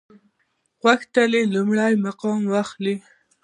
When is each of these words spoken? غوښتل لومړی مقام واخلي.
غوښتل 0.81 1.31
لومړی 1.55 1.93
مقام 2.05 2.41
واخلي. 2.53 2.95